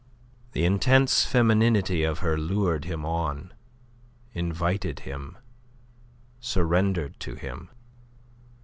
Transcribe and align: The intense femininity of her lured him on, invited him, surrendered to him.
The 0.53 0.65
intense 0.65 1.25
femininity 1.27 2.03
of 2.03 2.25
her 2.25 2.35
lured 2.35 2.85
him 2.85 3.05
on, 3.05 3.53
invited 4.33 5.01
him, 5.01 5.37
surrendered 6.39 7.19
to 7.19 7.35
him. 7.35 7.69